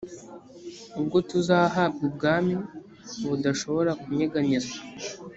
[0.99, 2.53] ubwo tuzahabwa ubwami
[3.27, 4.77] budashobora kunyeganyezwa